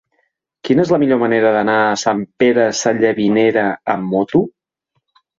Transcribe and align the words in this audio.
Quina 0.67 0.83
és 0.87 0.91
la 0.93 0.97
millor 1.01 1.17
manera 1.23 1.49
d'anar 1.55 1.75
a 1.89 1.99
Sant 2.03 2.23
Pere 2.43 2.65
Sallavinera 2.79 3.65
amb 3.97 4.09
moto? 4.15 4.41